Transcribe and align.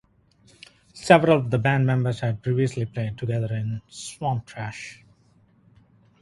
Several 0.95 1.37
of 1.37 1.51
the 1.51 1.59
band 1.59 1.85
members 1.85 2.21
had 2.21 2.41
previously 2.41 2.87
played 2.87 3.19
together 3.19 3.53
in 3.53 3.83
Swamptrash. 3.91 5.03